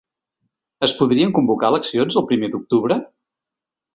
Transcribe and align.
Es 0.87 0.93
podrien 1.01 1.33
convocar 1.39 1.69
eleccions 1.73 2.19
el 2.21 2.27
primer 2.31 2.51
d’octubre? 2.55 3.01